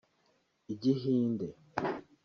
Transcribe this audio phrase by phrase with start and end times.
[0.73, 1.47] Igihinde